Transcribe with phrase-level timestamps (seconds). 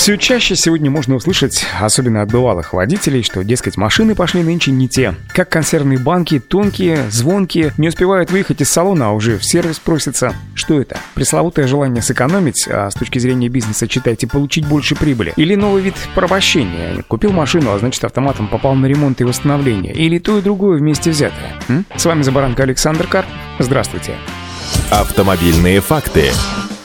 [0.00, 4.88] Все чаще сегодня можно услышать, особенно от бывалых водителей, что, дескать, машины пошли нынче не
[4.88, 5.14] те.
[5.34, 10.34] Как консервные банки, тонкие, звонкие, не успевают выехать из салона, а уже в сервис просятся.
[10.54, 10.98] Что это?
[11.12, 15.34] Пресловутое желание сэкономить, а с точки зрения бизнеса, читайте, получить больше прибыли.
[15.36, 17.02] Или новый вид порабощения.
[17.06, 19.92] Купил машину, а значит автоматом попал на ремонт и восстановление.
[19.92, 21.56] Или то и другое вместе взятое.
[21.68, 21.84] М?
[21.94, 23.28] С вами Забаранка Александр Карп.
[23.58, 24.14] Здравствуйте.
[24.90, 26.30] Автомобильные факты.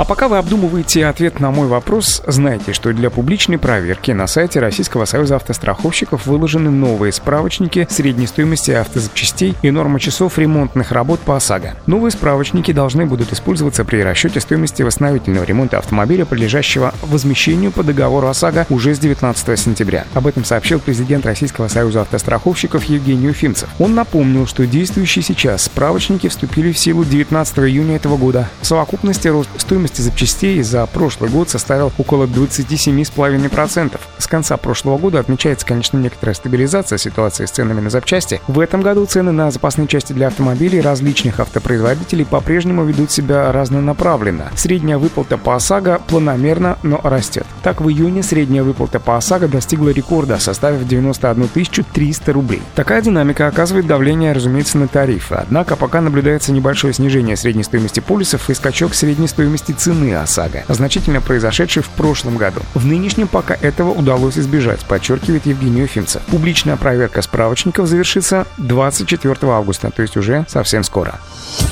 [0.00, 4.58] А пока вы обдумываете ответ на мой вопрос, знайте, что для публичной проверки на сайте
[4.58, 11.36] Российского союза автостраховщиков выложены новые справочники средней стоимости автозапчастей и нормы часов ремонтных работ по
[11.36, 11.74] ОСАГО.
[11.84, 18.28] Новые справочники должны будут использоваться при расчете стоимости восстановительного ремонта автомобиля, подлежащего возмещению по договору
[18.28, 20.06] ОСАГО уже с 19 сентября.
[20.14, 23.68] Об этом сообщил президент Российского союза автостраховщиков Евгений Уфимцев.
[23.78, 28.48] Он напомнил, что действующие сейчас справочники вступили в силу 19 июня этого года.
[28.62, 34.00] В совокупности рост стоимости стоимости запчастей за прошлый год составил около 27,5%.
[34.18, 38.40] С конца прошлого года отмечается, конечно, некоторая стабилизация ситуации с ценами на запчасти.
[38.46, 44.50] В этом году цены на запасные части для автомобилей различных автопроизводителей по-прежнему ведут себя разнонаправленно.
[44.56, 47.46] Средняя выплата по ОСАГО планомерно, но растет.
[47.62, 51.48] Так, в июне средняя выплата по ОСАГО достигла рекорда, составив 91
[51.92, 52.62] 300 рублей.
[52.74, 55.34] Такая динамика оказывает давление, разумеется, на тарифы.
[55.34, 61.20] Однако пока наблюдается небольшое снижение средней стоимости полисов и скачок средней стоимости цены ОСАГО, значительно
[61.20, 62.60] произошедший в прошлом году.
[62.74, 66.22] В нынешнем пока этого удалось избежать, подчеркивает Евгений Уфимцев.
[66.22, 71.18] Публичная проверка справочников завершится 24 августа, то есть уже совсем скоро.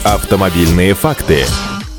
[0.04, 1.44] Автомобильные факты.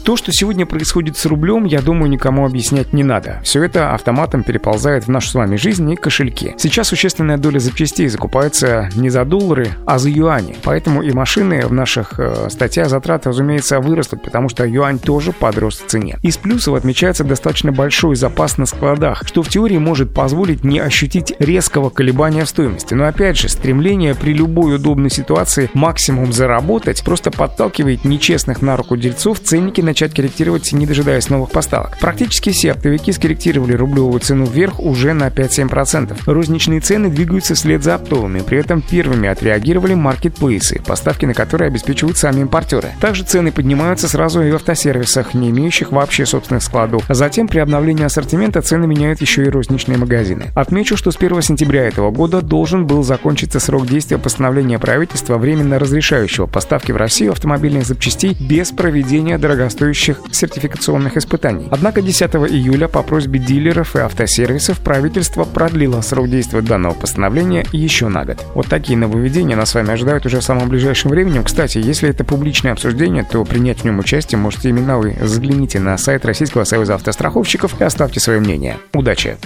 [0.04, 3.42] То, что сегодня происходит с рублем, я думаю, никому объяснять не надо.
[3.44, 6.56] Все это автоматом переползает в нашу с вами жизнь и кошельки.
[6.58, 10.56] Сейчас существенная доля запчастей закупается не за доллары, а за юани.
[10.64, 15.80] Поэтому и машины в наших э, статьях затрат, разумеется, вырастут, потому что юань тоже подрос
[15.80, 16.18] в цене.
[16.24, 21.34] Из плюсов отмечается достаточно большой запас на складах, что в теории может позволить не ощутить
[21.40, 22.94] резкого колебания в стоимости.
[22.94, 28.98] Но опять же, стремление при любой удобной ситуации максимум заработать просто подталкивает нечестных на руку
[28.98, 31.98] дельцов ценники начать корректировать, не дожидаясь новых поставок.
[32.00, 36.16] Практически все оптовики скорректировали рублевую цену вверх уже на 5-7%.
[36.26, 42.18] Розничные цены двигаются вслед за оптовыми, при этом первыми отреагировали маркетплейсы, поставки на которые обеспечивают
[42.18, 42.90] сами импортеры.
[43.00, 47.04] Также цены поднимаются сразу и в автосервисах, не имеющих вообще собственных складов.
[47.08, 50.48] А затем при обновлении ассортимента цены меняют еще и розничные магазины.
[50.56, 55.80] Отмечу, что с 1 сентября этого года должен был закончиться срок действия постановления правительства, временно
[55.80, 61.68] разрешающего поставки в Россию автомобильных запчастей без проведения дорогостоящих соответствующих сертификационных испытаний.
[61.72, 68.10] Однако 10 июля по просьбе дилеров и автосервисов правительство продлило срок действия данного постановления еще
[68.10, 68.46] на год.
[68.54, 71.42] Вот такие нововведения нас с вами ожидают уже в самом ближайшем времени.
[71.44, 75.16] Кстати, если это публичное обсуждение, то принять в нем участие можете именно вы.
[75.22, 78.78] Загляните на сайт Российского союза автостраховщиков и оставьте свое мнение.
[78.94, 79.38] Удачи!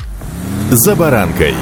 [0.71, 1.53] «За баранкой»